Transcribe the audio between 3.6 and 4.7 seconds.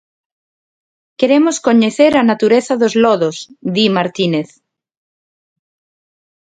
di Martínez.